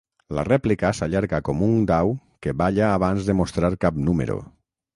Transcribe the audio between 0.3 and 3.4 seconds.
La rèplica s'allarga com un dau que balla abans de